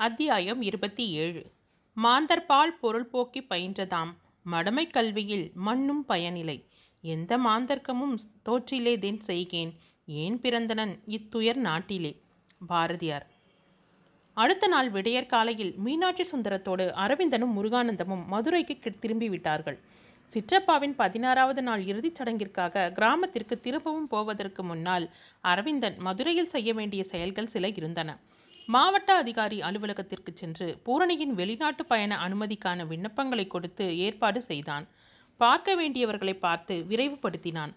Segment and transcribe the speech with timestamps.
[0.00, 1.40] அத்தியாயம் இருபத்தி ஏழு.
[1.96, 4.10] மாந்தர்பால் பொருள் போக்கி பயின்றதாம்.
[4.46, 6.56] மடமை கல்வியில் மண்ணும் பயனிலை
[7.04, 8.14] எந்த மாந்தர்க்கமும்
[8.48, 9.72] தோற்றிலேதேன் செய்கேன்.
[10.06, 12.12] ஏன் பிறந்தனன் இத்துயர் நாட்டிலே?
[12.66, 13.26] பாரதியார்.
[14.36, 18.98] அடுத்த நாள் விடையற் காலையில் மீனாட்சி சுந்தரத்தோடு அரவிந்தனும் முருகானந்தமும் மதுரைக்கு திரும்பிவிட்டார்கள்.
[19.00, 19.80] திரும்பி விட்டார்கள்
[20.34, 25.06] சிற்றப்பாவின் பதினாறாவது நாள் இறுதிச் சடங்கிற்காக கிராமத்திற்கு திரும்பவும் போவதற்கு முன்னால்
[25.40, 28.10] அரவிந்தன் மதுரையில் செய்ய வேண்டிய செயல்கள் சில இருந்தன.
[28.68, 34.84] மாவட்ட அதிகாரி அலுவலகத்திற்கு சென்று பூரணியின் வெளிநாட்டு பயண அனுமதிக்கான விண்ணப்பங்களை கொடுத்து ஏற்பாடு செய்தான்.
[35.40, 37.72] பார்க்க வேண்டியவர்களை பார்த்து விரைவுபடுத்தினான்.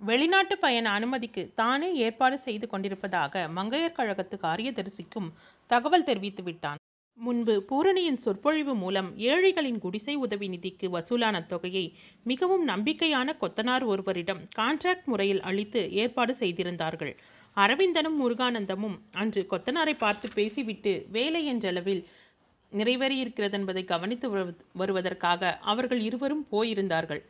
[0.00, 5.30] வெளிநாட்டு பயண அனுமதிக்கு தானே ஏற்பாடு செய்து கொண்டிருப்பதாக மங்கையர் கழகத்து காரியதரிசிக்கும்
[5.70, 6.80] தகவல் தெரிவித்து விட்டான்.
[7.18, 11.84] முன்பு பூரணியின் சொற்பொழிவு மூலம் ஏழைகளின் குடிசை உதவி நிதிக்கு வசூலான தொகையை
[12.30, 17.12] மிகவும் நம்பிக்கையான கொத்தனார் ஒருவரிடம் கான்ட்ராக்ட் முறையில் அளித்து ஏற்பாடு செய்திருந்தார்கள்.
[17.62, 22.02] அரவிந்தனும் முருகானந்தமும் அன்று கொத்தனாரை பார்த்து பேசிவிட்டு வேலை என்றளவில்
[22.72, 24.26] நிறைவேறியிருக்கிறது என்பதை கவனித்து
[24.72, 27.22] வருவதற்காக அவர்கள் இருவரும் போயிருந்தார்கள்.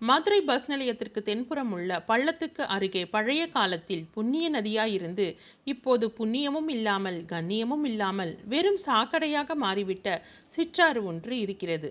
[0.00, 5.26] மதுரை பஸ் நிலையத்திற்கு தென்புறம் உள்ள பள்ளத்துக்கு அருகே பழைய காலத்தில் புண்ணிய நதியாயிருந்து
[5.64, 10.08] இப்போது புண்ணியமும் இல்லாமல் கண்ணியமும் இல்லாமல் வெறும் சாக்கடையாக மாறிவிட்ட
[10.56, 11.90] சிற்றாறு ஒன்று இருக்கிறது.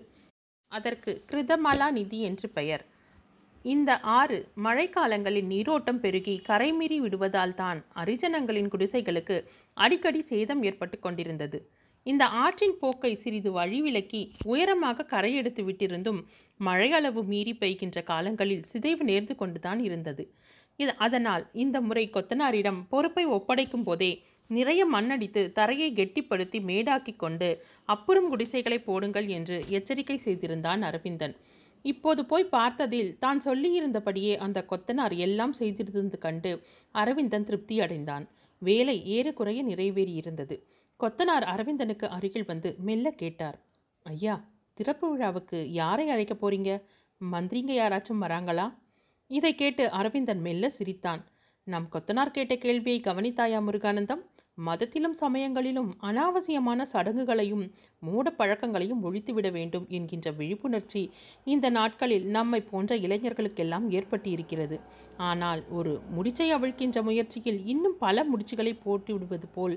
[0.72, 2.86] அதற்கு கிருதமலா நிதி என்று பெயர்.
[3.68, 9.38] இந்த ஆறு மழைக்காலங்களில் நீரோட்டம் பெருகி கரைமீறி விடுவதால் தான் அரிஜனங்களின் குடிசைகளுக்கு
[9.78, 11.58] அடிக்கடி சேதம் ஏற்பட்டு கொண்டிருந்தது.
[12.06, 16.22] இந்த ஆற்றின் போக்கை சிறிது வழிவிலக்கி உயரமாக கரையெடுத்து விட்டிருந்தும்
[16.60, 20.26] மழையளவு மீறி பெய்கின்ற காலங்களில் சிதைவு நேர்ந்து கொண்டுதான் இருந்தது.
[20.80, 24.12] இது அதனால் இந்த முறை கொத்தனாரிடம் பொறுப்பை ஒப்படைக்கும் போதே
[24.50, 27.50] நிறைய மண்ணடித்து தரையை கெட்டிப்படுத்தி மேடாக்கி கொண்டு
[27.90, 31.36] அப்புறம் குடிசைகளை போடுங்கள் என்று எச்சரிக்கை செய்திருந்தான் அரவிந்தன்.
[31.86, 38.28] இப்போது போய் பார்த்ததில் தான் சொல்லியிருந்தபடியே அந்த கொத்தனார் எல்லாம் செய்திருந்து கண்டு அரவிந்தன் திருப்தி அடைந்தான்.
[38.60, 40.56] வேலை ஏறக்குறைய நிறைவேறியிருந்தது.
[41.00, 43.58] கொத்தனார் அரவிந்தனுக்கு அருகில் வந்து மெல்ல கேட்டார்.
[44.04, 44.36] ஐயா
[44.74, 46.84] திறப்பு விழாவுக்கு யாரை அழைக்க போறீங்க?
[47.22, 48.74] மந்திரிங்க யாராச்சும் வராங்களா?
[49.28, 51.22] இதை கேட்டு அரவிந்தன் மெல்ல சிரித்தான்.
[51.64, 54.24] நம் கொத்தனார் கேட்ட கேள்வியை கவனித்தாயா முருகானந்தம்?
[54.58, 57.66] மதத்திலும் சமயங்களிலும் அனாவசியமான சடங்குகளையும்
[58.02, 61.02] மூட பழக்கங்களையும் ஒழித்துவிட வேண்டும் என்கின்ற விழிப்புணர்ச்சி
[61.44, 64.78] இந்த நாட்களில் நம்மை போன்ற இளைஞர்களுக்கெல்லாம் ஏற்பட்டு இருக்கிறது
[65.22, 69.76] ஆனால் ஒரு முடிச்சை அவிழ்க்கின்ற முயற்சியில் இன்னும் பல முடிச்சுகளை போட்டு விடுவது போல்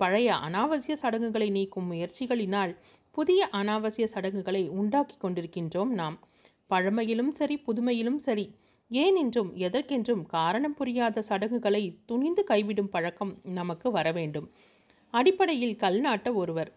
[0.00, 2.72] பழைய அனாவசிய சடங்குகளை நீக்கும் முயற்சிகளினால்
[3.16, 6.16] புதிய அனாவசிய சடங்குகளை உண்டாக்கி கொண்டிருக்கின்றோம் நாம்.
[6.70, 8.46] பழமையிலும் சரி புதுமையிலும் சரி
[8.90, 14.50] ஏனென்றும் எதற்கென்றும் காரணம் புரியாத சடங்குகளை துணிந்து கைவிடும் பழக்கம் நமக்கு வர வேண்டும்.
[15.10, 16.72] அடிப்படையில் கல் நாட்ட ஒருவர்.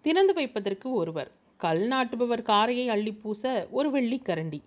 [0.00, 1.30] திறந்து வைப்பதற்கு ஒருவர்.
[1.56, 4.60] கல் நாட்டுபவர் காரையை அள்ளி பூச ஒரு வெள்ளி கரண்டி.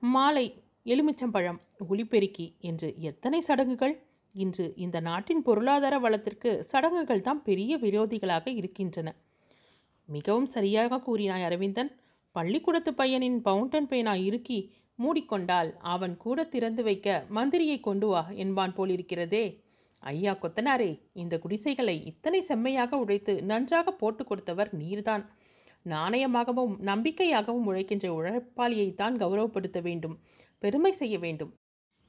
[0.00, 0.54] மாலை
[0.86, 1.60] எலுமிச்சம்பழம்
[1.90, 4.02] ஒளிபெருக்கி என்று எத்தனை சடங்குகள்?
[4.34, 9.14] இன்று இந்த நாட்டின் பொருளாதார வளத்திற்கு சடங்குகள் தான் பெரிய விரோதிகளாக இருக்கின்றன.
[10.04, 11.90] மிகவும் சரியாக கூறினாய் அரவிந்தன்.
[12.32, 14.58] பள்ளிக்கூடத்து பையனின் பவுண்டன் பேனா இறுக்கி
[14.98, 19.44] மூடிக்கொண்டால் அவன் கூட திறந்து வைக்க மந்திரியை கொண்டு வா என்பான் போலிருக்கிறதே.
[20.02, 25.24] ஐயா கொத்தனாரே இந்த குடிசைகளை இத்தனை செம்மையாக உழைத்து நன்றாக போட்டு கொடுத்தவர் நீர்தான்.
[25.86, 30.16] நாணயமாகவும் நம்பிக்கையாகவும் உழைக்கின்ற உழைப்பாளியைத்தான் கௌரவப்படுத்த வேண்டும்
[30.62, 31.52] பெருமை செய்ய வேண்டும்.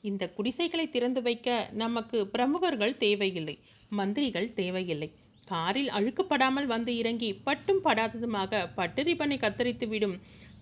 [0.04, 3.56] இந்த குடிசைகளை திறந்து வைக்க நமக்கு பிரமுகர்கள் தேவையில்லை
[3.92, 5.10] மந்திரிகள் தேவையில்லை.
[5.48, 10.16] காரில் அழுக்குப்படாமல் வந்து இறங்கி பட்டும் படாததுமாக பட்டு ரிப்பனை கத்தரித்து விடும்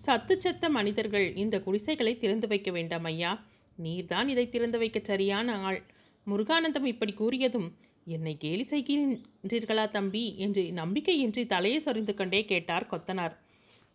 [0.06, 3.44] சத்துச்சத்த மனிதர்கள் இந்த குடிசைகளை திறந்து வைக்க வேண்டாம் ஐயா.
[3.78, 5.80] நீர்தான் இதை திறந்து வைக்க சரியான ஆள்.
[6.26, 7.68] முருகானந்தம் இப்படி கூறியதும்
[8.06, 10.34] என்னை கேலி செய்கின்றீர்களா தம்பி?
[10.36, 13.34] என்று நம்பிக்கையின்றி தலையை சொரிந்து கொண்டே கேட்டார் கொத்தனார்.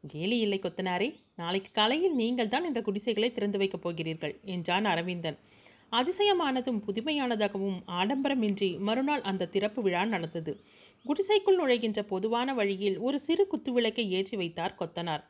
[0.04, 5.38] கேலி இல்லை கொத்தனாரே நாளைக்கு காலையில் நீங்கள் தான் இந்த குடிசைகளை திறந்து வைக்கப் போகிறீர்கள் என்றான் அரவிந்தன்.
[5.92, 10.54] அதிசயமானதும் புதுமையானதாகவும் ஆடம்பரமின்றி மறுநாள் அந்த திறப்பு விழா நடந்தது.
[11.06, 15.24] குடிசைக்குள் நுழைகின்ற பொதுவான வழியில் ஒரு சிறு குத்துவிளக்கை ஏற்றி வைத்தார் கொத்தனார்.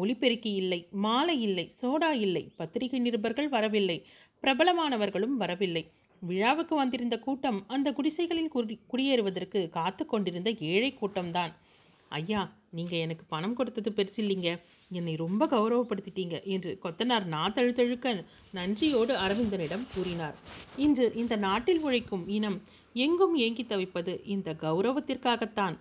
[0.00, 3.98] ஒளிபெருக்கி இல்லை மாலை இல்லை சோடா இல்லை பத்திரிகை நிருபர்கள் வரவில்லை
[4.42, 5.84] பிரபலமானவர்களும் வரவில்லை.
[6.22, 11.52] விழாவுக்கு வந்திருந்த கூட்டம் அந்த குடிசைகளில் குடி குடியேறுவதற்கு காத்து கொண்டிருந்த ஏழை கூட்டம்தான்.
[12.08, 12.40] ஐயா
[12.70, 14.50] நீங்கள் எனக்கு பணம் கொடுத்தது பெருசில்லைங்க.
[14.90, 20.36] என்னை ரொம்ப கௌரவப்படுத்திட்டீங்க என்று கொத்தனார் நாத்தழுத்தழுக்க நன்றியோடு அரவிந்தனிடம் கூறினார்.
[20.76, 22.58] இன்று இந்த நாட்டில் உழைக்கும் இனம்
[23.04, 25.76] எங்கும் ஏங்கி தவிப்பது இந்த கௌரவத்திற்காகத்தான்.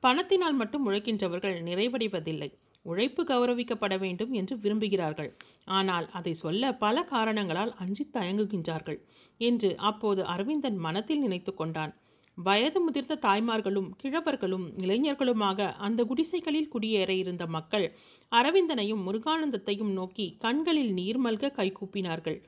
[0.00, 2.50] பணத்தினால் மட்டும் உழைக்கின்றவர்கள் நிறைவடைவதில்லை.
[2.86, 5.30] உழைப்பு கௌரவிக்கப்பட வேண்டும் என்று விரும்புகிறார்கள்.
[5.78, 9.00] ஆனால் அதை சொல்ல பல காரணங்களால் அஞ்சி தயங்குகின்றார்கள்
[9.40, 11.92] என்று அப்போது அரவிந்தன் மனத்தில் நினைத்து கொண்டான்.
[12.38, 17.86] வயது முதிர்ந்த தாய்மார்களும் கிழவர்களும் இளைஞர்களுமாக அந்த குடிசைகளில் குடியேற இருந்த மக்கள்
[18.32, 22.38] அரவிந்தனையும் முருகானந்தத்தையும் நோக்கி கண்களில் நீர்மல்க கைகூப்பினார்கள்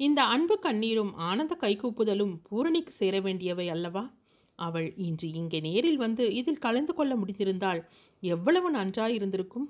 [0.00, 4.04] இந்த அன்பு கண்ணீரும் ஆனந்த கைகூப்புதலும் பூரணிக்கு சேர வேண்டியவை அல்லவா?
[4.58, 7.80] அவள் இன்று இங்கே நேரில் வந்து இதில் கலந்து கொள்ள முடிந்திருந்தால்
[8.34, 9.66] எவ்வளவு நன்றாயிருந்திருக்கும்?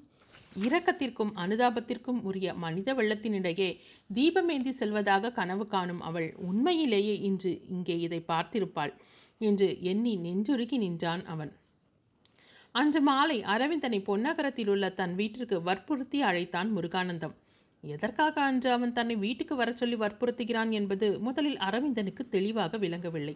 [0.67, 3.69] இரக்கத்திற்கும் அனுதாபத்திற்கும் உரிய மனித வெள்ளத்தினிடையே
[4.15, 8.93] தீபமேந்தி செல்வதாக கனவு காணும் அவள் உண்மையிலேயே இன்று இங்கே இதை பார்த்திருப்பாள்
[9.41, 11.53] என்று எண்ணி நெஞ்சுருகி நின்றான் அவன்.
[12.75, 17.35] அன்று மாலை அரவிந்தனை பொன்னகரத்தில் உள்ள தன் வீட்டிற்கு வற்புறுத்தி அழைத்தான் முருகானந்தம்.
[17.85, 23.35] எதற்காக அன்று அவன் தன்னை வீட்டுக்கு வரச் சொல்லி வற்புறுத்துகிறான் என்பது முதலில் அரவிந்தனுக்கு தெளிவாக விளங்கவில்லை.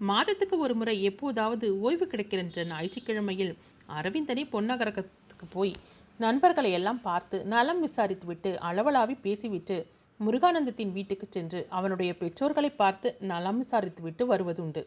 [0.00, 3.54] மாதத்துக்கு ஒரு முறை எப்போதாவது ஓய்வு கிடைக்கின்ற ஞாயிற்றுக்கிழமையில்
[3.88, 5.72] அரவிந்தனை பொன்னகரகத்துக்கு போய்
[6.18, 9.76] நண்பர்களை எல்லாம் பார்த்து நலம் விசாரித்துவிட்டு அளவலாவி பேசிவிட்டு
[10.20, 14.82] முருகானந்தத்தின் வீட்டுக்கு சென்று அவனுடைய பெற்றோர்களை பார்த்து நலம் விசாரித்துவிட்டு வருவதுண்டு.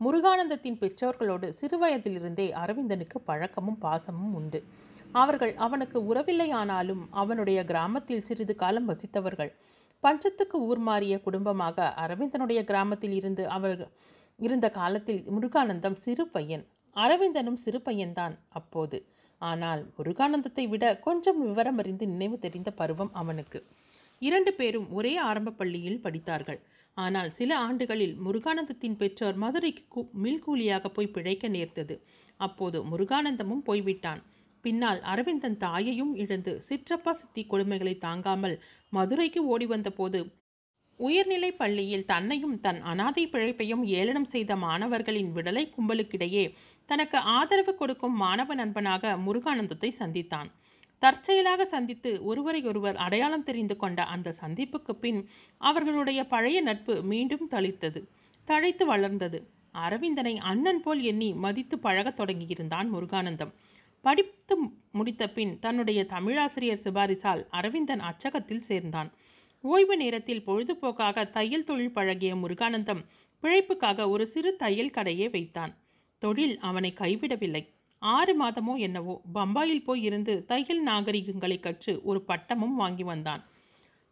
[0.00, 4.64] முருகானந்தத்தின் பெற்றோர்களோடு சிறுவயதிலிருந்தே அரவிந்தனுக்கு பழக்கமும் பாசமும் உண்டு.
[5.12, 9.52] அவர்கள் அவனுக்கு உறவில்லையானாலும் அவனுடைய கிராமத்தில் சிறிது காலம் வசித்தவர்கள்.
[10.02, 13.88] பஞ்சத்துக்கு ஊர் மாறிய குடும்பமாக அரவிந்தனுடைய கிராமத்தில் இருந்து அவர்
[14.38, 16.66] இருந்த காலத்தில் முருகானந்தம் சிறு பையன்.
[16.96, 19.06] அரவிந்தனும் சிறு பையன்தான் அப்போது.
[19.38, 23.66] ஆனால் முருகானந்தத்தை விட கொஞ்சம் விவரம் அறிந்து நினைவு தெரிந்த பருவம் அவனுக்கு.
[24.18, 26.60] இரண்டு பேரும் ஒரே ஆரம்ப பள்ளியில் படித்தார்கள்.
[26.94, 32.02] ஆனால் சில ஆண்டுகளில் முருகானந்தத்தின் பெற்றோர் மதுரைக்கு கூ- போய் பிழைக்க நேர்ந்தது.
[32.36, 34.22] அப்போது முருகானந்தமும் போய்விட்டான்.
[34.60, 40.32] பின்னால் அரவிந்தன் தாயையும் இழந்து சிற்றப்பா சித்தி கொடுமைகளை தாங்காமல் மதுரைக்கு ஓடி வந்தபோது
[40.96, 46.54] உயர்நிலை பள்ளியில் தன்னையும் தன் அனாதை பிழைப்பையும் ஏளனம் செய்த மாணவர்களின் விடலை கும்பலுக்கிடையே
[46.86, 50.50] தனக்கு ஆதரவு கொடுக்கும் மாணவ நண்பனாக முருகானந்தத்தை சந்தித்தான்.
[50.98, 55.28] தற்செயலாக சந்தித்து ஒருவரையொருவர் அடையாளம் தெரிந்து கொண்ட அந்த சந்திப்புக்கு பின்
[55.58, 58.08] அவர்களுடைய பழைய நட்பு மீண்டும் தளித்தது.
[58.46, 59.50] தழைத்து வளர்ந்தது.
[59.72, 63.52] அரவிந்தனை அண்ணன் போல் எண்ணி மதித்து பழகத் தொடங்கியிருந்தான் முருகானந்தம்.
[64.00, 64.56] படித்து
[64.92, 69.12] முடித்த பின் தன்னுடைய தமிழாசிரியர் சிபாரிசால் அரவிந்தன் அச்சகத்தில் சேர்ந்தான்.
[69.60, 73.04] ஓய்வு நேரத்தில் பொழுதுபோக்காக தையல் தொழில் பழகிய முருகானந்தம்
[73.42, 75.74] பிழைப்புக்காக ஒரு சிறு தையல் கடையை வைத்தான்.
[76.18, 77.74] தொழில் அவனை கைவிடவில்லை.
[77.98, 83.44] ஆறு மாதமோ என்னவோ பம்பாயில் போய் இருந்து தையல் நாகரிகங்களை கற்று ஒரு பட்டமும் வாங்கி வந்தான்.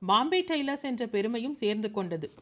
[0.06, 2.34] பாம்பே டெய்லர்ஸ் என்ற பெருமையும் சேர்ந்து கொண்டது.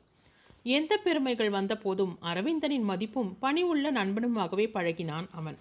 [0.62, 5.58] எந்த பெருமைகள் வந்த போதும் அரவிந்தனின் மதிப்பும் பணிவுள்ள நண்பனுமாகவே பழகினான் அவன்.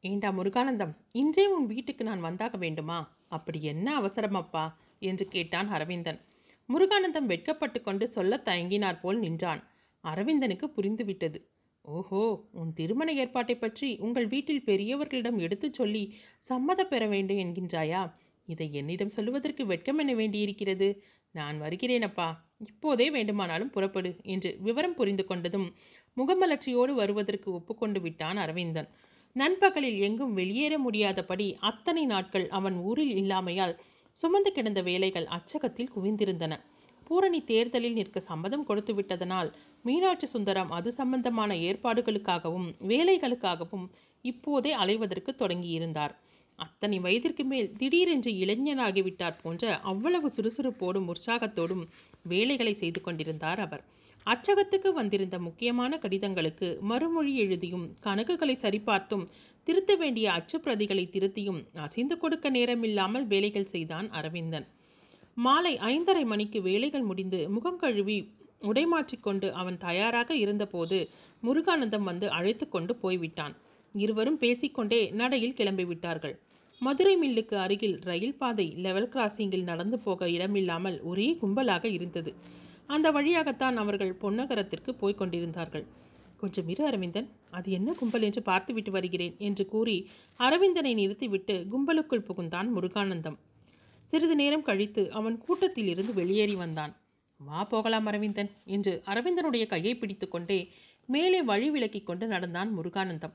[0.00, 3.16] ஏண்டா முருகானந்தம் இன்றே உன் வீட்டுக்கு நான் வந்தாக வேண்டுமா?
[3.28, 6.20] அப்படி என்ன அவசரம் அப்பா என்று கேட்டான் அரவிந்தன்.
[6.68, 9.64] முருகானந்தம் வெட்கப்பட்டு கொண்டு சொல்லத் தயங்கினார் போல் நின்றான்.
[10.04, 11.49] அரவிந்தனுக்கு புரிந்துவிட்டது.
[11.90, 12.22] ஓஹோ
[12.52, 16.02] உன் திருமண ஏற்பாட்டை பற்றி உங்கள் வீட்டில் பெரியவர்களிடம் எடுத்துச் சொல்லி
[16.50, 18.02] சம்மதம் பெற வேண்டும் என்கின்றாயா?
[18.48, 20.88] இதை என்னிடம் சொல்லுவதற்கு வெட்கம் என வேண்டியிருக்கிறது.
[21.34, 22.28] நான் வருகிறேனப்பா.
[22.66, 25.68] இப்போதே வேண்டுமானாலும் புறப்படு என்று விவரம் புரிந்து கொண்டதும்
[26.16, 28.88] முகமலர்ச்சியோடு வருவதற்கு ஒப்புக்கொண்டு விட்டான் அரவிந்தன்.
[29.36, 33.74] நண்பகலில் எங்கும் வெளியேற முடியாதபடி அத்தனை நாட்கள் அவன் ஊரில் இல்லாமையால்
[34.16, 36.54] சுமந்து கிடந்த வேலைகள் அச்சகத்தில் குவிந்திருந்தன.
[37.10, 39.48] பூரணி தேர்தலில் நிற்க சம்மதம் கொடுத்து விட்டதனால்
[39.84, 43.86] மீனாட்சி சுந்தரம் அது சம்பந்தமான ஏற்பாடுகளுக்காகவும் வேலைகளுக்காகவும்
[44.24, 46.14] இப்போதே அலைவதற்கு தொடங்கியிருந்தார்.
[46.58, 51.84] அத்தனை வயதிற்கு மேல் திடீரென்று இளைஞனாகிவிட்டார் போன்ற அவ்வளவு சுறுசுறுப்போடும் உற்சாகத்தோடும்
[52.22, 53.84] வேலைகளை செய்து கொண்டிருந்தார் அவர்.
[54.26, 59.24] அச்சகத்துக்கு வந்திருந்த முக்கியமான கடிதங்களுக்கு மறுமொழி எழுதியும் கணக்குகளை சரிபார்த்தும்
[59.66, 64.66] திருத்த வேண்டிய அச்சுப்பிரதிகளை திருத்தியும் அசைந்து கொடுக்க நேரமில்லாமல் வேலைகள் செய்தான் அரவிந்தன்.
[65.44, 68.16] மாலை ஐந்தரை மணிக்கு வேலைகள் முடிந்து முகம் கழுவி
[68.60, 70.98] உடை மாற்றிக்கொண்டு அவன் தயாராக இருந்தபோது
[71.42, 73.54] முருகானந்தம் வந்து அழைத்து கொண்டு போய்விட்டான்.
[73.94, 76.34] இருவரும் பேசிக்கொண்டே நடையில் கிளம்பிவிட்டார்கள்
[76.80, 82.32] மதுரை மில்லுக்கு அருகில் ரயில் பாதை லெவல் கிராசிங்கில் நடந்து போக இடமில்லாமல் ஒரே கும்பலாக இருந்தது.
[82.86, 85.86] அந்த வழியாகத்தான் அவர்கள் பொன்னகரத்திற்கு போய்க் கொண்டிருந்தார்கள்.
[86.36, 89.96] கொஞ்சம் இரு அரவிந்தன் அது என்ன கும்பல் என்று பார்த்துவிட்டு வருகிறேன் என்று கூறி
[90.40, 93.38] அரவிந்தனை நிறுத்திவிட்டு கும்பலுக்குள் புகுந்தான் முருகானந்தம்.
[94.12, 96.92] சிறிது நேரம் கழித்து அவன் கூட்டத்தில் இருந்து வெளியேறி வந்தான்.
[97.40, 100.60] வா போகலாம் அரவிந்தன் என்று அரவிந்தனுடைய கையை பிடித்துக்கொண்டே
[101.08, 103.34] மேலே வழி விலக்கிக் கொண்டு நடந்தான் முருகானந்தம்.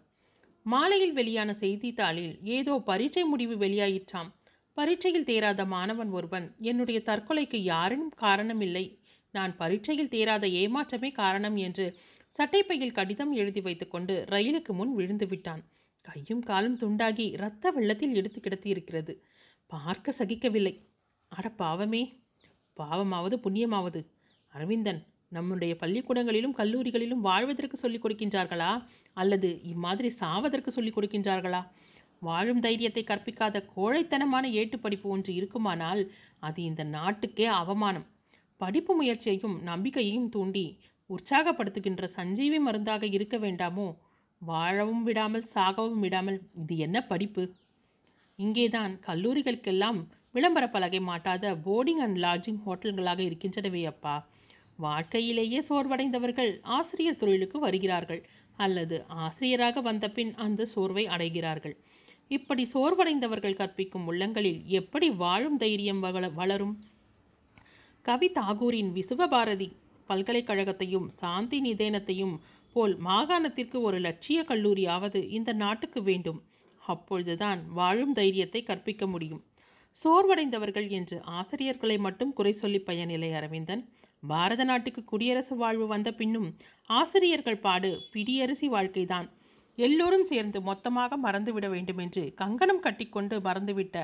[0.65, 4.29] மாலையில் வெளியான செய்தித்தாளில் ஏதோ பரீட்சை முடிவு வெளியாயிற்றாம்.
[4.77, 8.86] பரீட்சையில் தேராத மாணவன் ஒருவன் என்னுடைய தற்கொலைக்கு யாரும் காரணமில்லை
[9.34, 11.86] நான் பரீட்சையில் தேராத ஏமாற்றமே காரணம் என்று
[12.39, 15.63] சட்டைப்பையில் கடிதம் எழுதி வைத்துக்கொண்டு ரயிலுக்கு முன் விழுந்து விட்டான்.
[16.05, 19.13] கையும் காலும் துண்டாகி இரத்த வெள்ளத்தில் எடுத்து கிடத்தி இருக்கிறது
[19.69, 20.74] பார்க்க சகிக்கவில்லை.
[21.31, 22.01] அட பாவமே.
[22.77, 24.05] பாவமாவது புண்ணியமாவது.
[24.48, 28.86] அரவிந்தன் நம்முடைய பள்ளிக்கூடங்களிலும் கல்லூரிகளிலும் வாழ்வதற்கு சொல்லிக் கொடுக்கின்றார்களா?
[29.13, 31.62] அல்லது இம்மாதிரி சாவதற்கு சொல்லிக் கொடுக்கின்றார்களா?
[32.19, 38.05] வாழும் தைரியத்தை கற்பிக்காத கோழைத்தனமான ஏட்டு படிப்பு ஒன்று இருக்குமானால் அது இந்த நாட்டுக்கே அவமானம்.
[38.57, 40.65] படிப்பு முயற்சியையும் நம்பிக்கையையும் தூண்டி
[41.10, 43.88] உற்சாகப்படுத்துகின்ற சஞ்சீவி மருந்தாக இருக்க வேண்டாமோ?
[44.41, 47.43] வாழவும் விடாமல் சாகவும் விடாமல் இது என்ன படிப்பு?
[48.39, 50.00] இங்கேதான் கல்லூரிகளுக்கெல்லாம்
[50.32, 54.15] விளம்பர பலகை மாட்டாத போர்டிங் அண்ட் லாட்ஜிங் ஹோட்டல்களாக இருக்கின்றனவே அப்பா.
[54.75, 58.22] வாழ்க்கையிலேயே சோர்வடைந்தவர்கள் ஆசிரியர் தொழிலுக்கு வருகிறார்கள்.
[58.58, 61.75] அல்லது ஆசிரியராக வந்த பின் அந்த சோர்வை அடைகிறார்கள்.
[62.27, 66.75] இப்படி சோர்வடைந்தவர்கள் கற்பிக்கும் உள்ளங்களில் எப்படி வாழும் தைரியம் வள வளரும்?
[68.01, 69.70] கவி தாகூரின் விசுவபாரதி
[70.10, 72.36] பல்கலைக்கழகத்தையும் சாந்தி நிதேனத்தையும்
[72.74, 76.42] போல் மாகாணத்திற்கு ஒரு லட்சிய கல்லூரியாவது இந்த நாட்டுக்கு வேண்டும்.
[76.88, 79.44] அப்பொழுதுதான் வாழும் தைரியத்தை கற்பிக்க முடியும்.
[79.98, 83.84] சோர்வடைந்தவர்கள் என்று ஆசிரியர்களை மட்டும் குறை சொல்லி பயனில்லை அரவிந்தன்.
[84.24, 86.48] பாரத நாட்டுக்கு குடியரசு வாழ்வு வந்த பின்னும்
[86.89, 89.27] ஆசிரியர்கள் பாடு பிடியரிசி வாழ்க்கைதான்.
[89.77, 93.98] எல்லோரும் சேர்ந்து மொத்தமாக மறந்துவிட வேண்டும் என்று கங்கணம் கட்டிக்கொண்டு மறந்துவிட்ட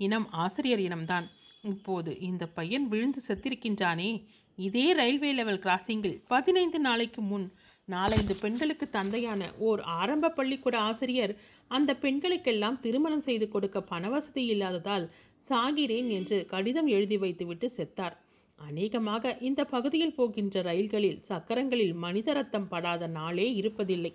[0.00, 1.26] இனம் ஆசிரியர் இனம்தான்.
[1.62, 4.10] இப்போது இந்த பையன் விழுந்து செத்திருக்கின்றானே.
[4.58, 7.46] இதே ரயில்வே லெவல் கிராசிங்கில் பதினைந்து நாளைக்கு முன்
[7.88, 11.32] நாலைந்து பெண்களுக்கு தந்தையான ஓர் ஆரம்ப பள்ளிக்கூட ஆசிரியர்.
[11.68, 15.10] அந்த பெண்களுக்கெல்லாம் திருமணம் செய்து கொடுக்க பணவசதி இல்லாததால்
[15.50, 18.14] சாகிறேன் என்று கடிதம் எழுதி வைத்துவிட்டு செத்தார்.
[18.58, 24.12] அநேகமாக இந்த பகுதியில் போகின்ற ரயில்களில் சக்கரங்களில் மனித ரத்தம் படாத நாளே இருப்பதில்லை.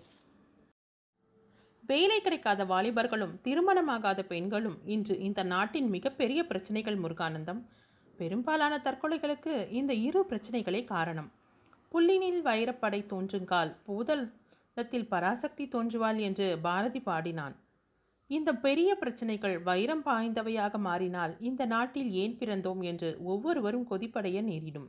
[1.83, 7.61] வேலை கிடைக்காத வாலிபர்களும் திருமணமாகாத பெண்களும் இன்று இந்த நாட்டின் மிகப்பெரிய பிரச்சனைகள் முருகானந்தம்.
[8.17, 11.29] பெரும்பாலான தற்கொலைகளுக்கு இந்த இரு பிரச்சனைகளே காரணம்.
[11.91, 17.55] புள்ளினில் வைரப்படை தோன்றுங்கால் பூதலத்தில் பராசக்தி தோன்றுவாள் என்று பாரதி பாடினான்.
[18.29, 24.88] இந்த பெரிய பிரச்சனைகள் வைரம் பாய்ந்தவையாக மாறினால் இந்த நாட்டில் ஏன் பிறந்தோம் என்று ஒவ்வொருவரும் கொதிப்படைய நேரிடும்.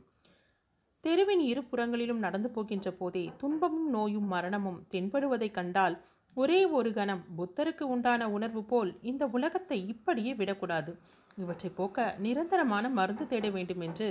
[1.03, 5.95] தெருவின் இரு புறங்களிலும் நடந்து போகின்ற போதே துன்பமும் நோயும் மரணமும் தென்படுவதைக் கண்டால்
[6.35, 10.91] ஒரே ஒரு கணம் புத்தருக்கு உண்டான உணர்வு போல் இந்த உலகத்தை இப்படியே விடக்கூடாது.
[11.35, 14.09] இவற்றை போக்க நிரந்தரமான மருந்து தேட வேண்டும் என்று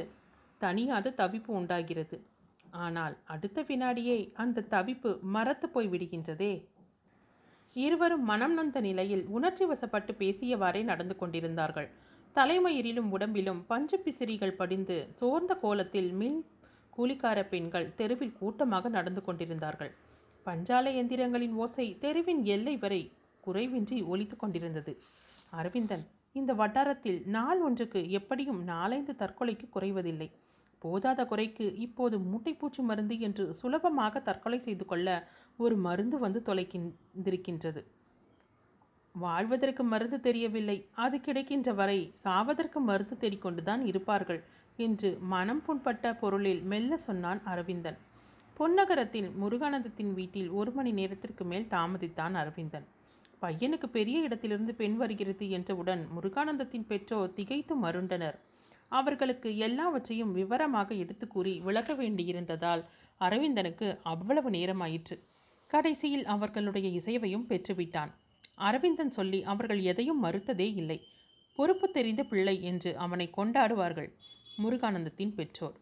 [0.60, 2.18] தனியாத தவிப்பு உண்டாகிறது.
[2.70, 6.66] ஆனால் அடுத்த வினாடியே அந்த தவிப்பு மறத்து போய் விடுகின்றதே.
[7.72, 11.90] இருவரும் மனம் நொந்த நிலையில் உணர்ச்சி வசப்பட்டு பேசியவாறே நடந்து கொண்டிருந்தார்கள்.
[12.36, 16.44] தலைமயிரிலும் உடம்பிலும் பஞ்சு பிசிறிகள் படிந்து சோர்ந்த கோலத்தில் மின்
[16.96, 19.92] கூலிக்கார பெண்கள் தெருவில் கூட்டமாக நடந்து கொண்டிருந்தார்கள்.
[20.46, 23.12] பஞ்சாலை எந்திரங்களின் ஓசை தெருவின் எல்லை வரை
[23.46, 24.96] குறைவின்றி ஒலித்து கொண்டிருந்தது.
[25.50, 30.30] அரவிந்தன் இந்த வட்டாரத்தில் நாள் ஒன்றுக்கு எப்படியும் நாலைந்து தற்கொலைக்கு குறைவதில்லை.
[30.82, 35.08] போதாத குறைக்கு இப்போது மூட்டைப்பூச்சி மருந்து என்று சுலபமாக தற்கொலை செய்து கொள்ள
[35.58, 37.82] ஒரு மருந்து வந்து தொலைக்கின்றிருக்கின்றது
[39.14, 40.76] வாழ்வதற்கு மருந்து தெரியவில்லை.
[41.04, 44.40] அது கிடைக்கின்ற வரை சாவதற்கு மருந்து தேடிக்கொண்டுதான் இருப்பார்கள்
[44.78, 47.98] என்று மனம் புண்பட்ட பொருளில் மெல்ல சொன்னான் அரவிந்தன்.
[48.56, 52.86] பொன்னகரத்தில் முருகானந்தத்தின் வீட்டில் ஒரு மணி நேரத்திற்கு மேல் தாமதித்தான் அரவிந்தன்.
[53.42, 58.38] பையனுக்கு பெரிய இடத்திலிருந்து பெண் வருகிறது என்றவுடன் முருகானந்தத்தின் பெற்றோர் திகைத்து மருண்டனர்.
[58.92, 62.82] அவர்களுக்கு எல்லாவற்றையும் விவரமாக எடுத்து கூறி விளக்க வேண்டியிருந்ததால்
[63.20, 65.16] அரவிந்தனுக்கு அவ்வளவு நேரமாயிற்று.
[65.70, 68.12] கடைசியில் அவர்களுடைய இசைவையும் பெற்றுவிட்டான்.
[68.68, 70.98] அரவிந்தன் சொல்லி அவர்கள் எதையும் மறுத்ததே இல்லை.
[71.58, 74.10] பொறுப்பு தெரிந்த பிள்ளை என்று அவனை கொண்டாடுவார்கள்
[74.58, 75.76] முருகானந்தத்தின் பெற்றோர்.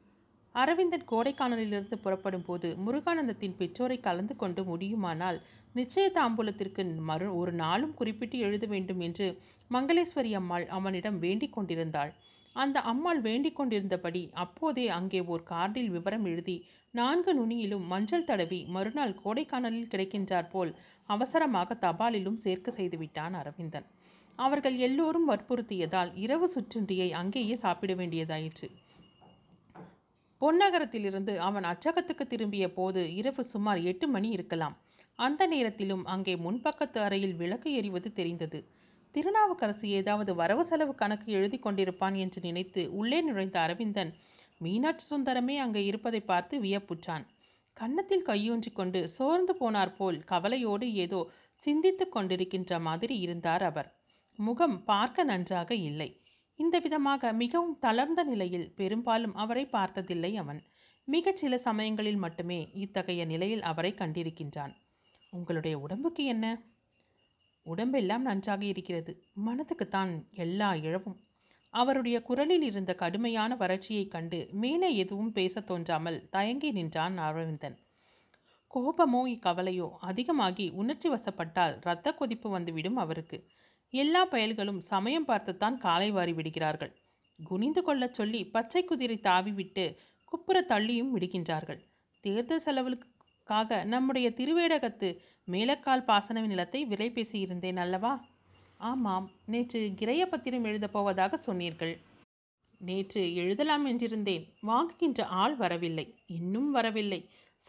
[0.54, 5.38] அரவிந்தன் கோடைக்கானலிலிருந்து புறப்படும் போது முருகானந்தத்தின் பெற்றோரை கலந்து கொண்டு முடியுமானால்
[5.74, 9.26] நிச்சய தாம்பூலத்திற்கு மறு ஒரு நாளும் குறிப்பிட்டு எழுத வேண்டும் என்று
[9.70, 12.12] மங்களேஸ்வரி அம்மாள் அவனிடம் வேண்டிக் கொண்டிருந்தாள்.
[12.58, 16.56] அந்த அம்மாள் வேண்டிக் கொண்டிருந்தபடி அப்போதே அங்கே ஓர் கார்டில் விவரம் எழுதி
[16.94, 20.72] நான்கு நுனியிலும் மஞ்சள் தடவி மறுநாள் கோடைக்கானலில் கிடைக்கின்றார் போல்
[21.08, 23.86] அவசரமாக தபாலிலும் சேர்க்க செய்துவிட்டான் அரவிந்தன்.
[24.38, 28.68] அவர்கள் எல்லோரும் வற்புறுத்தியதால் இரவு சுற்றுண்டியை அங்கேயே சாப்பிட வேண்டியதாயிற்று.
[30.40, 34.76] பொன்னகரத்திலிருந்து அவன் அச்சகத்துக்கு திரும்பிய போது இரவு சுமார் எட்டு மணி இருக்கலாம்.
[35.18, 38.58] அந்த நேரத்திலும் அங்கே முன்பக்கத்து அறையில் விளக்கு எரிவது தெரிந்தது.
[39.14, 44.12] திருநாவுக்கரசு ஏதாவது வரவு செலவு கணக்கு எழுதி கொண்டிருப்பான் என்று நினைத்து உள்ளே நுழைந்த அரவிந்தன்
[44.60, 47.24] மீனாட்சி சுந்தரமே அங்கே இருப்பதை பார்த்து வியப்புற்றான்.
[47.76, 51.20] கன்னத்தில் கையூன்றி கொண்டு சோர்ந்து போனார் போல் கவலையோடு ஏதோ
[51.66, 53.88] சிந்தித்து கொண்டிருக்கின்ற மாதிரி இருந்தார் அவர்.
[54.38, 56.08] முகம் பார்க்க நன்றாக இல்லை.
[56.58, 60.60] இந்த விதமாக மிகவும் தளர்ந்த நிலையில் பெரும்பாலும் அவரை பார்த்ததில்லை அவன்.
[61.08, 64.74] மிகச் சில சமயங்களில் மட்டுமே இத்தகைய நிலையில் அவரை கண்டிருக்கின்றான்.
[65.32, 66.46] உங்களுடைய உடம்புக்கு என்ன?
[67.68, 69.12] உடம்பெல்லாம் நன்றாக இருக்கிறது.
[69.46, 71.18] மனதுக்குத்தான் எல்லா இழவும்
[71.74, 77.76] அவருடைய குரலில் இருந்த கடுமையான வறட்சியைக் கண்டு மேலே எதுவும் பேசத் தோன்றாமல் தயங்கி நின்றான் அரவிந்தன்.
[78.74, 83.38] கோபமோ இக்கவலையோ அதிகமாகி உணர்ச்சி வசப்பட்டால் இரத்த கொதிப்பு வந்துவிடும் அவருக்கு.
[83.90, 86.92] எல்லா பயல்களும் சமயம் பார்த்துத்தான் காலை வாரி விடுகிறார்கள்.
[87.44, 89.84] குனிந்து கொள்ளச் சொல்லி பச்சை குதிரை தாவி விட்டு
[90.24, 91.80] குப்புற தள்ளியும் விடுகின்றார்கள்.
[92.20, 95.08] தேர்தல் செலவுக்காக நம்முடைய திருவேடகத்து
[95.48, 98.24] மேலக்கால் பாசன நிலத்தை விலை பேசியிருந்தேன் அல்லவா?
[98.76, 101.94] ஆமாம் நேற்று கிரைய பத்திரம் எழுதப் போவதாக சொன்னீர்கள்.
[102.80, 104.44] நேற்று எழுதலாம் என்றிருந்தேன்.
[104.62, 106.14] வாங்குகின்ற ஆள் வரவில்லை.
[106.26, 107.20] இன்னும் வரவில்லை.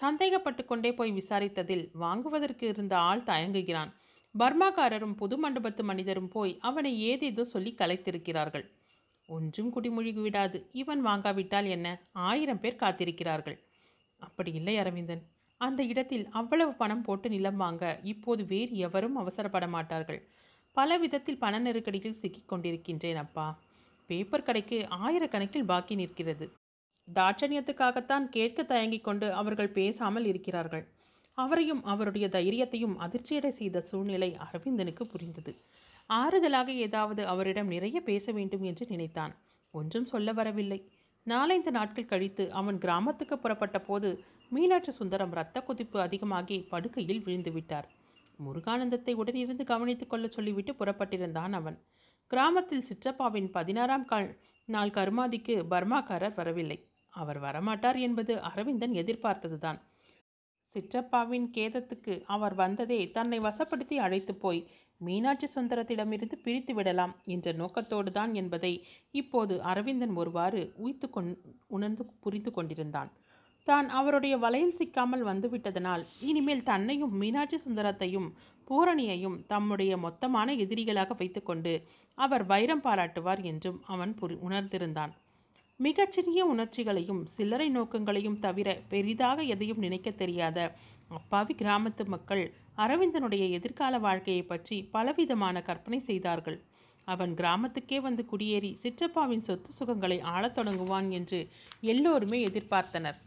[0.02, 3.94] சந்தேகப்பட்டு கொண்டே போய் விசாரித்ததில் வாங்குவதற்கு இருந்த ஆள் தயங்குகிறான்.
[4.36, 8.66] பர்மாக்காரரும் புது மண்டபத்து மனிதரும் போய் அவனை ஏதேதோ சொல்லி கலைத்திருக்கிறார்கள்.
[9.30, 10.70] ஒன்றும் குடிமொழிகு விடாது.
[10.72, 11.88] இவன் வாங்காவிட்டால் என்ன?
[12.12, 13.60] ஆயிரம் பேர் காத்திருக்கிறார்கள்.
[14.20, 15.24] அப்படி இல்லை அரவிந்தன்.
[15.62, 20.20] அந்த இடத்தில் அவ்வளவு பணம் போட்டு நிலம் வாங்க இப்போது வேறு எவரும் அவசரப்பட மாட்டார்கள்.
[20.78, 23.48] பல விதத்தில் பண நெருக்கடியில் சிக்கிக் கொண்டிருக்கின்றேன் அப்பா.
[24.10, 26.46] பேப்பர் கடைக்கு ஆயிரக்கணக்கில் பாக்கி நிற்கிறது.
[27.16, 30.86] தாட்சணியத்துக்காகத்தான் கேட்க தயங்கிக் கொண்டு அவர்கள் பேசாமல் இருக்கிறார்கள்.
[31.38, 35.52] அவரையும் அவருடைய தைரியத்தையும் அதிர்ச்சியடை செய்த சூழ்நிலை அரவிந்தனுக்கு புரிந்தது.
[36.10, 39.36] ஆறுதலாக ஏதாவது அவரிடம் நிறைய பேச வேண்டும் என்று நினைத்தான்.
[39.74, 40.80] ஒன்றும் சொல்ல வரவில்லை.
[41.24, 44.10] நாலைந்து நாட்கள் கழித்து அவன் கிராமத்துக்கு புறப்பட்ட போது
[44.52, 47.88] மீனாட்சி சுந்தரம் இரத்த கொதிப்பு அதிகமாகி படுக்கையில் விழுந்து விட்டார்.
[48.40, 51.78] முருகானந்தத்தை உடனிருந்து கவனித்துக் கொள்ள சொல்லிவிட்டு புறப்பட்டிருந்தான் அவன்.
[52.32, 54.30] கிராமத்தில் சிற்றப்பாவின் பதினாறாம் கால்
[54.66, 56.78] நாள் கருமாதிக்கு பர்மாக்காரர் வரவில்லை.
[57.14, 59.80] அவர் வரமாட்டார் என்பது அரவிந்தன் எதிர்பார்த்ததுதான்.
[60.76, 68.34] சிற்றப்பாவின் கேதத்துக்கு அவர் வந்ததே தன்னை வசப்படுத்தி அழைத்து போய் மீனாட்சி சுந்தரத்திடமிருந்து பிரித்து விடலாம் என்ற நோக்கத்தோடு தான்
[68.34, 68.74] என்பதை
[69.12, 71.32] இப்போது அரவிந்தன் ஒருவாறு உய்த்து கொண்
[71.68, 73.10] உணர்ந்து புரிந்து கொண்டிருந்தான்.
[73.72, 78.30] தான் அவருடைய வலையில் சிக்காமல் வந்துவிட்டதனால் இனிமேல் தன்னையும் மீனாட்சி சுந்தரத்தையும்
[78.68, 81.74] பூரணியையும் தம்முடைய மொத்தமான எதிரிகளாக வைத்துக்கொண்டு
[82.18, 85.14] அவர் வைரம் பாராட்டுவார் என்றும் அவன் புரி உணர்ந்திருந்தான்.
[85.80, 90.58] மிகச்சிறிய உணர்ச்சிகளையும் சில்லறை நோக்கங்களையும் தவிர பெரிதாக எதையும் நினைக்க தெரியாத
[91.18, 92.44] அப்பாவி கிராமத்து மக்கள்
[92.78, 96.58] அரவிந்தனுடைய எதிர்கால வாழ்க்கையை பற்றி பலவிதமான கற்பனை செய்தார்கள்.
[97.08, 101.40] அவன் கிராமத்துக்கே வந்து குடியேறி சிற்றப்பாவின் சொத்து சுகங்களை ஆளத் தொடங்குவான் என்று
[101.94, 103.18] எல்லோருமே எதிர்பார்த்தனர்.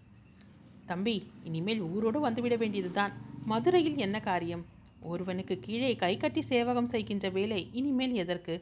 [0.93, 1.17] தம்பி
[1.49, 3.13] இனிமேல் ஊரோடு வந்துவிட வேண்டியதுதான்.
[3.51, 4.65] மதுரையில் என்ன காரியம்?
[5.11, 8.55] ஒருவனுக்கு கீழே கை கட்டி சேவகம் செய்கின்ற வேலை இனிமேல் எதற்கு?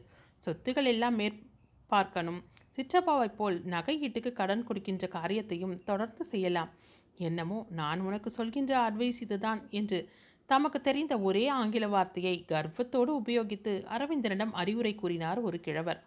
[0.44, 2.40] சொத்துகள் எல்லாம் மேற்பார்க்கணும்.
[2.76, 6.70] சிற்றப்பாவைப் போல் நகையீட்டுக்கு கடன் கொடுக்கின்ற காரியத்தையும் தொடர்ந்து செய்யலாம்.
[7.18, 9.98] என்னமோ நான் உனக்கு சொல்கின்ற அட்வைஸ் இதுதான் என்று
[10.50, 16.00] தமக்கு தெரிந்த ஒரே ஆங்கில வார்த்தையை கர்வத்தோடு உபயோகித்து அரவிந்தனிடம் அறிவுரை கூறினார் ஒரு கிழவர்.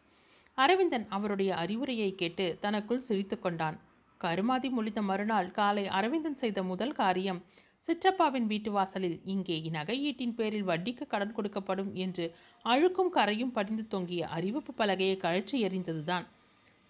[0.58, 3.77] அரவிந்தன் அவருடைய அறிவுரையை கேட்டு தனக்குள் சிரித்து கொண்டான்.
[4.24, 7.42] கருமாதி முடிந்த மறுநாள் காலை அரவிந்தன் செய்த முதல் காரியம்
[7.88, 12.25] சிற்றப்பாவின் வீட்டு வாசலில் இங்கே நகையீட்டின் பேரில் வட்டிக்கு கடன் கொடுக்கப்படும் என்று
[12.65, 16.25] அழுக்கும் கரையும் படிந்து தொங்கிய அறிவிப்பு பலகையை கழற்றி எறிந்ததுதான்.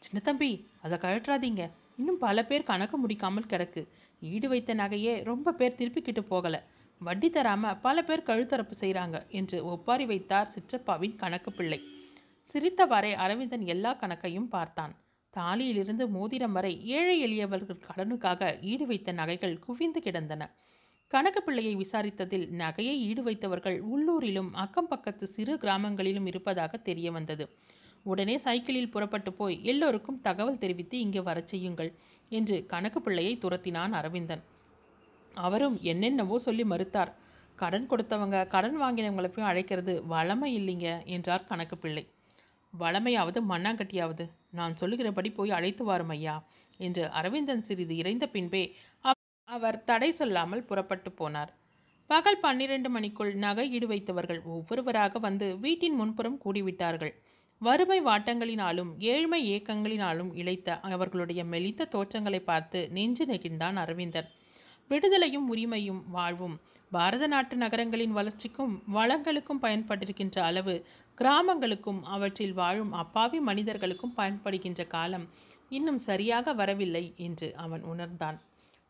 [0.02, 1.64] சின்ன தம்பி அதை கழற்றாதீங்க.
[2.00, 3.82] இன்னும் பல பேர் கணக்கு முடிக்காமல் கிடக்கு.
[4.22, 6.56] ஈடு வைத்த நகையே ரொம்ப பேர் திருப்பிக்கிட்டு போகல.
[7.02, 11.80] வட்டி தராம பல பேர் கழுத்தரப்பு செய்கிறாங்க என்று ஒப்பாரி வைத்தார் சிற்றப்பாவின் கணக்கு பிள்ளை.
[12.56, 14.94] சிரித்தவாறே அரவிந்தன் எல்லா கணக்கையும் பார்த்தான்.
[15.34, 20.44] தாலியிலிருந்து மோதிரம் வரை ஏழை எளியவர்கள் கடனுக்காக ஈடு வைத்த நகைகள் குவிந்து கிடந்தன.
[21.12, 27.46] கணக்கு பிள்ளையை விசாரித்ததில் நகையை ஈடு வைத்தவர்கள் உள்ளூரிலும் அக்கம் பக்கத்து சிறு கிராமங்களிலும் இருப்பதாக தெரிய வந்தது.
[28.06, 31.92] உடனே சைக்கிளில் புறப்பட்டு போய் எல்லோருக்கும் தகவல் தெரிவித்து இங்கே வரச் செய்யுங்கள்
[32.32, 34.44] என்று கணக்கு பிள்ளையை துரத்தினான் அரவிந்தன்.
[35.38, 37.12] அவரும் என்னென்னவோ சொல்லி மறுத்தார்.
[37.58, 42.04] கடன் கொடுத்தவங்க கடன் வாங்கினவங்களை போய் அழைக்கிறது வளமை இல்லைங்க என்றார் கணக்கு பிள்ளை.
[42.74, 44.26] வளமையாவது மண்ணாங்கட்டியாவது.
[44.60, 46.36] நான் சொல்லுகிறபடி போய் அழைத்து வாரும் ஐயா
[46.80, 48.64] என்று அரவிந்தன் சிறிது இறைந்த பின்பே
[49.48, 51.52] அவர் தடை சொல்லாமல் புறப்பட்டு போனார்.
[52.10, 57.14] பகல் பன்னிரண்டு மணிக்குள் நகை ஈடு வைத்தவர்கள் ஒவ்வொருவராக வந்து வீட்டின் முன்புறம் கூடிவிட்டார்கள்.
[57.62, 64.30] வறுமை வாட்டங்களினாலும் ஏழ்மை ஏக்கங்களினாலும் இழைத்த அவர்களுடைய மெலிந்த தோற்றங்களை பார்த்து நெஞ்சு நெகிழ்ந்தான் அரவிந்தன்.
[64.92, 66.56] விடுதலையும் உரிமையும் வாழ்வும்
[66.92, 70.76] பாரத நாட்டு நகரங்களின் வளர்ச்சிக்கும் வளங்களுக்கும் பயன்பட்டிருக்கின்ற அளவு
[71.18, 75.26] கிராமங்களுக்கும் அவற்றில் வாழும் அப்பாவி மனிதர்களுக்கும் பயன்படுகின்ற காலம்
[75.70, 78.38] இன்னும் சரியாக வரவில்லை என்று அவன் உணர்ந்தான்.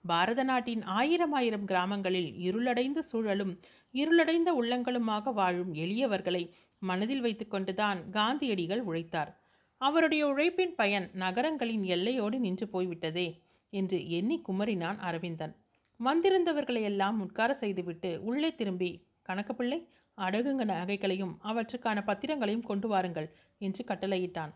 [0.05, 3.53] பாரத நாட்டின் ஆயிரம் ஆயிரம் கிராமங்களில் இருளடைந்த சூழலும்
[3.91, 6.43] இருளடைந்த உள்ளங்களுமாக வாழும் எளியவர்களை
[6.81, 9.31] மனதில் வைத்துக்கொண்டுதான் காந்தியடிகள் உழைத்தார்.
[9.77, 13.27] அவருடைய உழைப்பின் பயன் நகரங்களின் எல்லையோடு நின்று போய்விட்டதே
[13.73, 15.53] என்று எண்ணி குமரினான் அரவிந்தன்.
[15.99, 18.91] வந்திருந்தவர்களை எல்லாம் உட்கார செய்துவிட்டு உள்ளே திரும்பி
[19.29, 19.79] கணக்கப்பிள்ளை
[20.17, 24.51] அடகுங்க நகைகளையும் அவற்றுக்கான பத்திரங்களையும் கொண்டு வாருங்கள் என்று கட்டளையிட்டான்.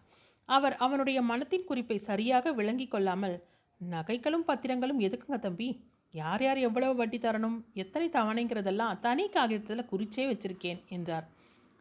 [0.45, 3.43] அவர் அவனுடைய மனத்தின் குறிப்பை சரியாக விளங்கிக் கொள்ளாமல்
[3.81, 5.69] நகைகளும் பத்திரங்களும் எதுக்குங்க தம்பி?
[6.13, 11.25] யார் யார் எவ்வளவு வட்டி தரணும் எத்தனை தவணைங்கிறதெல்லாம் தனி காகிதத்தில் குறிச்சே வச்சிருக்கேன் என்றார்.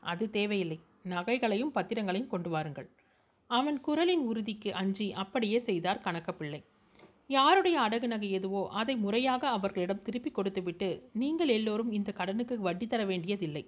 [0.00, 2.88] அது தேவையில்லை நகைகளையும் பத்திரங்களையும் கொண்டு வாருங்கள்.
[3.50, 6.60] அவன் குரலின் உறுதிக்கு அஞ்சி அப்படியே செய்தார் கணக்கப்பிள்ளை.
[7.30, 13.04] யாருடைய அடகு நகை எதுவோ அதை முறையாக அவர்களிடம் திருப்பி கொடுத்துவிட்டு நீங்கள் எல்லோரும் இந்த கடனுக்கு வட்டி தர
[13.04, 13.62] வேண்டியதில்லை.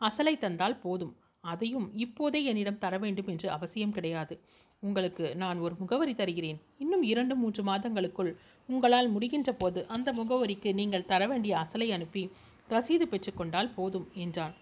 [0.00, 1.12] அசலை தந்தால் போதும்.
[1.44, 4.34] அதையும் இப்போதே என்னிடம் தர வேண்டும் என்று அவசியம் கிடையாது.
[4.82, 6.58] உங்களுக்கு நான் ஒரு முகவரி தருகிறேன்.
[6.78, 8.32] இன்னும் இரண்டு மூன்று மாதங்களுக்குள்
[8.68, 12.24] உங்களால் முடிகின்ற போது அந்த முகவரிக்கு நீங்கள் தர வேண்டிய அசலை அனுப்பி
[12.68, 14.54] ரசீது பெற்றுக்கொண்டால் போதும் என்றான்.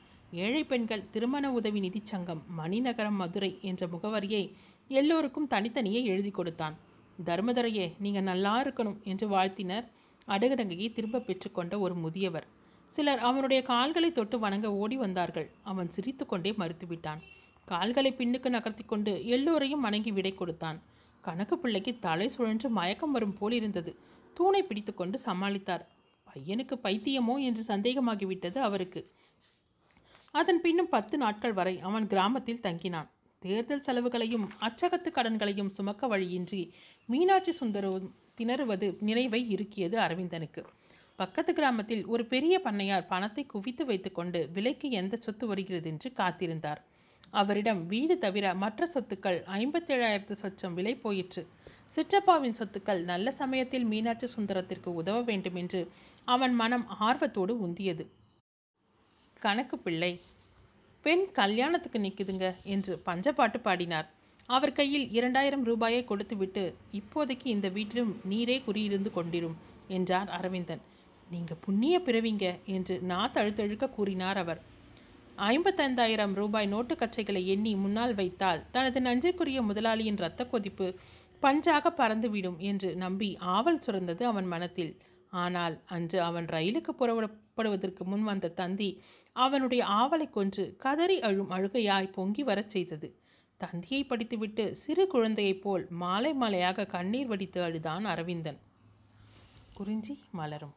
[0.45, 4.45] ஏழை பெண்கள் திருமண உதவி நிதிச்சங்கம் மணிநகரம் மதுரை என்ற முகவரியை
[4.91, 6.77] எல்லோருக்கும் தனித்தனியே எழுதி கொடுத்தான்.
[7.25, 9.87] தர்மதரையே நீங்கள் நல்லா இருக்கணும் என்று வாழ்த்தினர்.
[10.29, 12.47] அடகடங்கையை திரும்ப பெற்றுக்கொண்ட ஒரு முதியவர்.
[12.97, 15.51] சிலர் அவனுடைய கால்களை தொட்டு வணங்க ஓடி வந்தார்கள்.
[15.63, 17.21] அவன் சிரித்துக்கொண்டே மறுத்துவிட்டான்.
[17.65, 20.79] கால்களை பின்னுக்கு நகர்த்தி கொண்டு எல்லோரையும் வணங்கி விடை கொடுத்தான்.
[21.21, 23.97] கணக்கு பிள்ளைக்கு தலை சுழன்று மயக்கம் வரும் போல் இருந்தது.
[24.35, 25.85] தூணை பிடித்துக்கொண்டு சமாளித்தார்.
[26.27, 29.11] பையனுக்கு பைத்தியமோ என்று சந்தேகமாகிவிட்டது அவருக்கு.
[30.31, 33.09] அதன் பின்னும் பத்து நாட்கள் வரை அவன் கிராமத்தில் தங்கினான்.
[33.43, 36.63] தேர்தல் செலவுகளையும் அச்சகத்து கடன்களையும் சுமக்க வழியின்றி
[37.05, 40.63] மீனாட்சி சுந்தரம் திணறுவது நினைவை இருக்கியது அரவிந்தனுக்கு.
[41.17, 46.81] பக்கத்து கிராமத்தில் ஒரு பெரிய பண்ணையார் பணத்தை குவித்து வைத்துக்கொண்டு விலைக்கு எந்த சொத்து வருகிறது என்று காத்திருந்தார்.
[47.31, 51.47] அவரிடம் வீடு தவிர மற்ற சொத்துக்கள் ஐம்பத்தேழாயிரத்து சொச்சம் விலை போயிற்று.
[51.89, 55.81] சிற்றப்பாவின் சொத்துக்கள் நல்ல சமயத்தில் மீனாட்சி சுந்தரத்திற்கு உதவ வேண்டும் என்று
[56.29, 58.07] அவன் மனம் ஆர்வத்தோடு உந்தியது.
[59.41, 60.13] கணக்கு பிள்ளை
[61.05, 64.09] பெண் கல்யாணத்துக்கு நிற்குதுங்க என்று பஞ்சப்பாட்டு பாடினார்.
[64.49, 69.57] அவர் கையில் இரண்டாயிரம் ரூபாயை கொடுத்துவிட்டு இப்போதைக்கு இந்த வீட்டிலும் நீரே குறியிருந்து கொண்டிரும்
[69.89, 70.83] என்றார் அரவிந்தன்.
[71.31, 74.61] நீங்க புண்ணிய பிறவிங்க என்று நா தழுத்தழுக்க கூறினார் அவர்.
[75.39, 80.87] ஐம்பத்தைந்தாயிரம் ரூபாய் நோட்டு கச்சைகளை எண்ணி முன்னால் வைத்தால் தனது நஞ்சைக்குரிய முதலாளியின் இரத்த கொதிப்பு
[81.43, 84.93] பஞ்சாக பறந்துவிடும் என்று நம்பி ஆவல் சுரந்தது அவன் மனத்தில்.
[85.33, 88.91] ஆனால் அன்று அவன் ரயிலுக்கு புறப்படுவதற்கு முன் வந்த தந்தி
[89.33, 93.09] அவனுடைய ஆவலை கொன்று கதறி அழும் அழுகையாய் பொங்கி வரச் செய்தது.
[93.61, 98.61] தந்தியை படித்துவிட்டு சிறு குழந்தையைப் போல் மாலை மாலையாக கண்ணீர் வடித்து அழுதான் அரவிந்தன்.
[99.75, 100.75] குறிஞ்சி மலரும்.